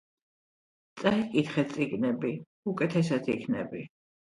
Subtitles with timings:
[1.03, 2.33] წაიკითხე წიგნები
[2.73, 3.87] უკეთესად იქნები